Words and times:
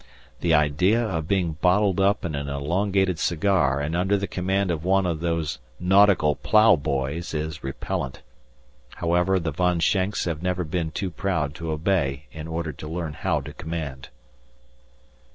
The 0.39 0.55
idea 0.55 0.99
of 0.99 1.27
being 1.27 1.59
bottled 1.61 1.99
up 1.99 2.25
in 2.25 2.33
an 2.33 2.49
elongated 2.49 3.19
cigar 3.19 3.79
and 3.79 3.95
under 3.95 4.17
the 4.17 4.25
command 4.25 4.71
of 4.71 4.83
one 4.83 5.05
of 5.05 5.19
those 5.19 5.59
nautical 5.79 6.37
plough 6.37 6.75
boys 6.75 7.35
is 7.35 7.63
repellent. 7.63 8.23
However, 8.95 9.39
the 9.39 9.51
Von 9.51 9.79
Schenks 9.79 10.25
have 10.25 10.41
never 10.41 10.63
been 10.63 10.89
too 10.89 11.11
proud 11.11 11.53
to 11.53 11.69
obey 11.69 12.25
in 12.31 12.47
order 12.47 12.71
to 12.71 12.87
learn 12.87 13.13
how 13.13 13.41
to 13.41 13.53
command. 13.53 14.09